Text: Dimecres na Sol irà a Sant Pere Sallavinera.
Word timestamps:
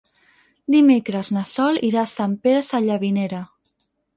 Dimecres 0.75 1.29
na 1.35 1.45
Sol 1.51 1.79
irà 1.91 2.01
a 2.07 2.09
Sant 2.17 2.35
Pere 2.47 2.65
Sallavinera. 2.71 3.47